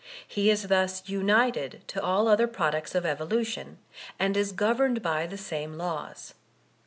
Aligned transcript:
He 0.27 0.49
is 0.49 0.63
thus 0.63 1.07
united 1.07 1.83
to 1.89 2.01
all 2.01 2.27
other 2.27 2.47
products 2.47 2.95
of 2.95 3.05
evolution, 3.05 3.77
and 4.17 4.35
is 4.35 4.51
governed 4.51 5.03
by 5.03 5.27
the 5.27 5.37
same 5.37 5.77
laws. 5.77 6.33